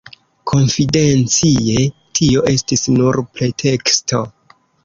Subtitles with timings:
[0.51, 1.83] Konfidencie,
[2.21, 4.27] tio estis nur preteksto.